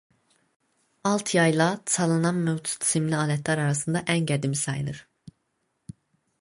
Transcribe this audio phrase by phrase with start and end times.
[1.03, 5.07] Alt yayla çalınan mövcud simli alətlər arasında ən qədimi sayılır.